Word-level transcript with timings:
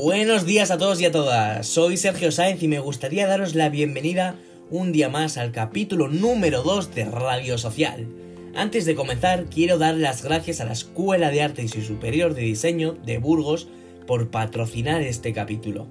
Buenos 0.00 0.46
días 0.46 0.70
a 0.70 0.78
todos 0.78 1.00
y 1.00 1.06
a 1.06 1.10
todas. 1.10 1.66
Soy 1.66 1.96
Sergio 1.96 2.30
Sáenz 2.30 2.62
y 2.62 2.68
me 2.68 2.78
gustaría 2.78 3.26
daros 3.26 3.56
la 3.56 3.68
bienvenida 3.68 4.36
un 4.70 4.92
día 4.92 5.08
más 5.08 5.36
al 5.36 5.50
capítulo 5.50 6.06
número 6.06 6.62
2 6.62 6.94
de 6.94 7.04
Radio 7.06 7.58
Social. 7.58 8.06
Antes 8.54 8.84
de 8.84 8.94
comenzar, 8.94 9.46
quiero 9.46 9.76
dar 9.76 9.96
las 9.96 10.22
gracias 10.22 10.60
a 10.60 10.66
la 10.66 10.72
Escuela 10.74 11.32
de 11.32 11.42
Artes 11.42 11.74
y 11.74 11.82
Superior 11.82 12.34
de 12.34 12.42
Diseño 12.42 12.92
de 12.92 13.18
Burgos 13.18 13.66
por 14.06 14.30
patrocinar 14.30 15.02
este 15.02 15.32
capítulo. 15.32 15.88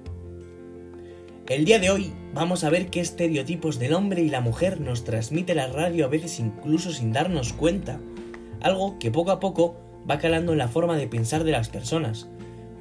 El 1.46 1.66
día 1.66 1.78
de 1.78 1.90
hoy 1.90 2.10
vamos 2.32 2.64
a 2.64 2.70
ver 2.70 2.86
qué 2.86 3.00
estereotipos 3.00 3.78
del 3.78 3.92
hombre 3.92 4.22
y 4.22 4.30
la 4.30 4.40
mujer 4.40 4.80
nos 4.80 5.04
transmite 5.04 5.54
la 5.54 5.66
radio 5.66 6.06
a 6.06 6.08
veces 6.08 6.40
incluso 6.40 6.92
sin 6.92 7.12
darnos 7.12 7.52
cuenta. 7.52 8.00
Algo 8.62 8.98
que 8.98 9.10
poco 9.10 9.32
a 9.32 9.38
poco 9.38 9.76
va 10.10 10.16
calando 10.16 10.52
en 10.52 10.58
la 10.58 10.68
forma 10.68 10.96
de 10.96 11.08
pensar 11.08 11.44
de 11.44 11.52
las 11.52 11.68
personas. 11.68 12.26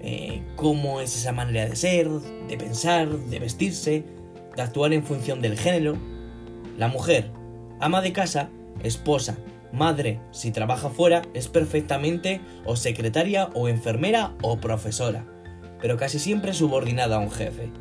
Eh, 0.01 0.43
cómo 0.55 1.01
es 1.01 1.15
esa 1.15 1.31
manera 1.31 1.67
de 1.67 1.75
ser, 1.75 2.07
de 2.09 2.57
pensar, 2.57 3.09
de 3.09 3.39
vestirse, 3.39 4.03
de 4.55 4.61
actuar 4.61 4.93
en 4.93 5.03
función 5.03 5.41
del 5.41 5.57
género. 5.57 5.97
La 6.77 6.87
mujer, 6.87 7.31
ama 7.79 8.01
de 8.01 8.13
casa, 8.13 8.49
esposa, 8.83 9.37
madre, 9.71 10.19
si 10.31 10.51
trabaja 10.51 10.89
fuera, 10.89 11.23
es 11.33 11.47
perfectamente 11.47 12.41
o 12.65 12.75
secretaria 12.75 13.49
o 13.53 13.67
enfermera 13.67 14.35
o 14.41 14.59
profesora, 14.59 15.25
pero 15.81 15.97
casi 15.97 16.19
siempre 16.19 16.53
subordinada 16.53 17.17
a 17.17 17.19
un 17.19 17.31
jefe. 17.31 17.71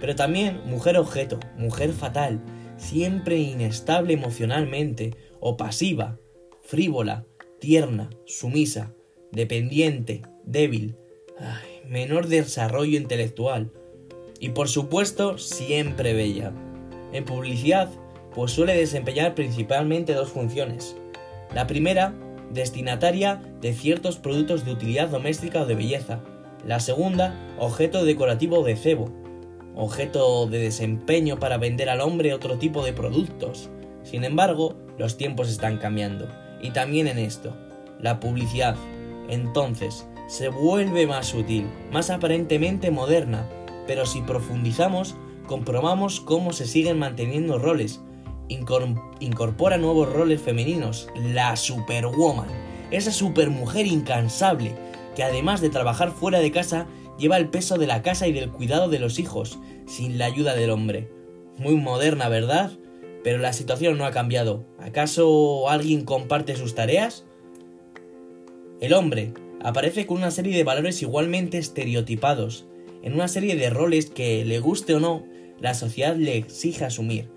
Pero 0.00 0.16
también 0.16 0.60
mujer 0.66 0.96
objeto, 0.96 1.38
mujer 1.56 1.92
fatal, 1.92 2.40
siempre 2.76 3.36
inestable 3.38 4.14
emocionalmente 4.14 5.16
o 5.40 5.56
pasiva, 5.56 6.18
frívola, 6.62 7.26
tierna, 7.60 8.10
sumisa, 8.26 8.94
dependiente, 9.32 10.22
débil, 10.44 10.96
menor 11.86 12.28
desarrollo 12.28 12.96
intelectual 12.96 13.70
y 14.38 14.50
por 14.50 14.68
supuesto 14.68 15.38
siempre 15.38 16.14
bella. 16.14 16.52
En 17.12 17.24
publicidad, 17.24 17.90
pues 18.34 18.52
suele 18.52 18.76
desempeñar 18.76 19.34
principalmente 19.34 20.14
dos 20.14 20.30
funciones. 20.30 20.96
La 21.54 21.66
primera, 21.66 22.14
destinataria 22.50 23.42
de 23.60 23.72
ciertos 23.72 24.16
productos 24.16 24.64
de 24.64 24.72
utilidad 24.72 25.08
doméstica 25.08 25.62
o 25.62 25.66
de 25.66 25.74
belleza. 25.74 26.20
La 26.66 26.80
segunda, 26.80 27.34
objeto 27.58 28.04
decorativo 28.04 28.62
de 28.62 28.76
cebo, 28.76 29.10
objeto 29.74 30.46
de 30.46 30.58
desempeño 30.58 31.38
para 31.38 31.58
vender 31.58 31.88
al 31.88 32.00
hombre 32.00 32.34
otro 32.34 32.58
tipo 32.58 32.84
de 32.84 32.92
productos. 32.92 33.70
Sin 34.02 34.24
embargo, 34.24 34.76
los 34.98 35.16
tiempos 35.16 35.50
están 35.50 35.78
cambiando, 35.78 36.28
y 36.60 36.70
también 36.70 37.06
en 37.06 37.18
esto, 37.18 37.54
la 38.00 38.20
publicidad. 38.20 38.76
Entonces, 39.28 40.06
se 40.30 40.48
vuelve 40.48 41.08
más 41.08 41.26
sutil, 41.26 41.66
más 41.90 42.08
aparentemente 42.08 42.92
moderna, 42.92 43.48
pero 43.88 44.06
si 44.06 44.22
profundizamos, 44.22 45.16
comprobamos 45.48 46.20
cómo 46.20 46.52
se 46.52 46.68
siguen 46.68 47.00
manteniendo 47.00 47.58
roles. 47.58 48.00
Incorpora 48.48 49.76
nuevos 49.76 50.12
roles 50.12 50.40
femeninos, 50.40 51.08
la 51.16 51.56
superwoman, 51.56 52.46
esa 52.92 53.10
supermujer 53.10 53.88
incansable, 53.88 54.76
que 55.16 55.24
además 55.24 55.60
de 55.60 55.68
trabajar 55.68 56.12
fuera 56.12 56.38
de 56.38 56.52
casa, 56.52 56.86
lleva 57.18 57.36
el 57.36 57.48
peso 57.48 57.76
de 57.76 57.88
la 57.88 58.02
casa 58.02 58.28
y 58.28 58.32
del 58.32 58.52
cuidado 58.52 58.88
de 58.88 59.00
los 59.00 59.18
hijos, 59.18 59.58
sin 59.88 60.16
la 60.16 60.26
ayuda 60.26 60.54
del 60.54 60.70
hombre. 60.70 61.10
Muy 61.58 61.74
moderna, 61.74 62.28
¿verdad? 62.28 62.70
Pero 63.24 63.38
la 63.38 63.52
situación 63.52 63.98
no 63.98 64.06
ha 64.06 64.12
cambiado. 64.12 64.64
¿Acaso 64.78 65.68
alguien 65.68 66.04
comparte 66.04 66.54
sus 66.54 66.76
tareas? 66.76 67.24
El 68.80 68.94
hombre, 68.94 69.34
aparece 69.62 70.06
con 70.06 70.18
una 70.18 70.30
serie 70.30 70.56
de 70.56 70.64
valores 70.64 71.02
igualmente 71.02 71.58
estereotipados, 71.58 72.66
en 73.02 73.14
una 73.14 73.28
serie 73.28 73.56
de 73.56 73.70
roles 73.70 74.10
que, 74.10 74.44
le 74.44 74.58
guste 74.58 74.94
o 74.94 75.00
no, 75.00 75.24
la 75.58 75.74
sociedad 75.74 76.16
le 76.16 76.36
exige 76.36 76.84
asumir. 76.84 77.30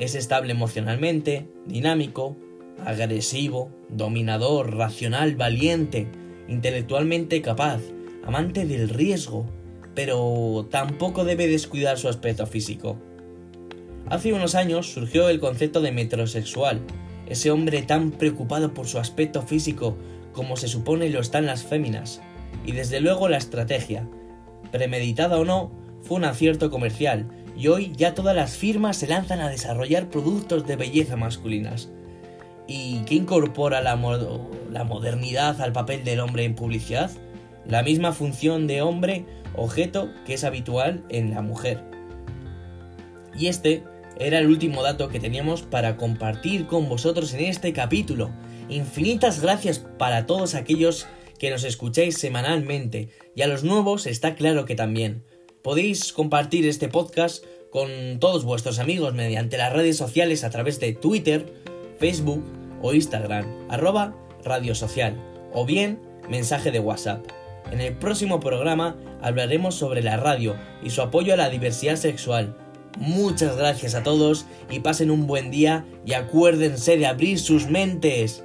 Es 0.00 0.14
estable 0.14 0.52
emocionalmente, 0.52 1.48
dinámico, 1.66 2.36
agresivo, 2.84 3.70
dominador, 3.88 4.74
racional, 4.76 5.36
valiente, 5.36 6.08
intelectualmente 6.48 7.40
capaz, 7.42 7.80
amante 8.24 8.66
del 8.66 8.88
riesgo, 8.88 9.46
pero 9.94 10.66
tampoco 10.70 11.24
debe 11.24 11.46
descuidar 11.46 11.98
su 11.98 12.08
aspecto 12.08 12.46
físico. 12.46 12.98
Hace 14.08 14.32
unos 14.32 14.54
años 14.54 14.92
surgió 14.92 15.28
el 15.28 15.40
concepto 15.40 15.80
de 15.80 15.92
metrosexual, 15.92 16.80
ese 17.26 17.50
hombre 17.50 17.82
tan 17.82 18.10
preocupado 18.10 18.74
por 18.74 18.86
su 18.86 18.98
aspecto 18.98 19.42
físico 19.42 19.96
como 20.34 20.58
se 20.58 20.68
supone 20.68 21.08
lo 21.08 21.20
están 21.20 21.46
las 21.46 21.62
féminas, 21.62 22.20
y 22.66 22.72
desde 22.72 23.00
luego 23.00 23.28
la 23.28 23.38
estrategia, 23.38 24.06
premeditada 24.70 25.38
o 25.38 25.44
no, 25.44 25.72
fue 26.02 26.18
un 26.18 26.24
acierto 26.24 26.70
comercial, 26.70 27.26
y 27.56 27.68
hoy 27.68 27.92
ya 27.96 28.14
todas 28.14 28.36
las 28.36 28.56
firmas 28.56 28.98
se 28.98 29.06
lanzan 29.06 29.40
a 29.40 29.48
desarrollar 29.48 30.10
productos 30.10 30.66
de 30.66 30.76
belleza 30.76 31.16
masculinas. 31.16 31.88
¿Y 32.66 33.02
qué 33.04 33.14
incorpora 33.14 33.80
la, 33.80 33.96
la 34.70 34.84
modernidad 34.84 35.60
al 35.60 35.72
papel 35.72 36.04
del 36.04 36.20
hombre 36.20 36.44
en 36.44 36.54
publicidad? 36.54 37.10
La 37.66 37.82
misma 37.82 38.12
función 38.12 38.66
de 38.66 38.82
hombre 38.82 39.24
objeto 39.54 40.10
que 40.26 40.34
es 40.34 40.44
habitual 40.44 41.04
en 41.08 41.30
la 41.30 41.42
mujer. 41.42 41.82
Y 43.38 43.46
este 43.46 43.84
era 44.18 44.38
el 44.38 44.46
último 44.46 44.82
dato 44.82 45.08
que 45.08 45.20
teníamos 45.20 45.62
para 45.62 45.96
compartir 45.96 46.66
con 46.66 46.88
vosotros 46.88 47.34
en 47.34 47.40
este 47.40 47.72
capítulo. 47.72 48.30
Infinitas 48.68 49.40
gracias 49.40 49.78
para 49.78 50.26
todos 50.26 50.54
aquellos 50.54 51.06
que 51.38 51.50
nos 51.50 51.64
escucháis 51.64 52.18
semanalmente 52.18 53.10
y 53.34 53.42
a 53.42 53.46
los 53.46 53.64
nuevos 53.64 54.06
está 54.06 54.34
claro 54.34 54.64
que 54.64 54.74
también. 54.74 55.24
Podéis 55.62 56.12
compartir 56.12 56.66
este 56.66 56.88
podcast 56.88 57.44
con 57.70 58.18
todos 58.20 58.44
vuestros 58.44 58.78
amigos 58.78 59.14
mediante 59.14 59.58
las 59.58 59.72
redes 59.72 59.96
sociales 59.96 60.44
a 60.44 60.50
través 60.50 60.78
de 60.78 60.92
Twitter, 60.92 61.52
Facebook 61.98 62.44
o 62.82 62.94
Instagram, 62.94 63.46
arroba 63.68 64.14
radio 64.44 64.74
social, 64.74 65.18
o 65.52 65.64
bien 65.64 65.98
mensaje 66.28 66.70
de 66.70 66.80
WhatsApp. 66.80 67.26
En 67.72 67.80
el 67.80 67.96
próximo 67.96 68.40
programa 68.40 68.96
hablaremos 69.22 69.74
sobre 69.74 70.02
la 70.02 70.16
radio 70.16 70.54
y 70.82 70.90
su 70.90 71.02
apoyo 71.02 71.34
a 71.34 71.36
la 71.36 71.48
diversidad 71.48 71.96
sexual. 71.96 72.56
Muchas 72.96 73.56
gracias 73.56 73.94
a 73.94 74.02
todos 74.02 74.46
y 74.70 74.80
pasen 74.80 75.10
un 75.10 75.26
buen 75.26 75.50
día 75.50 75.84
y 76.06 76.12
acuérdense 76.12 76.96
de 76.96 77.06
abrir 77.06 77.38
sus 77.38 77.68
mentes. 77.68 78.44